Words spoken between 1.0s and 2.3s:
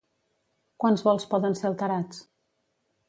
vols poden ser alterats?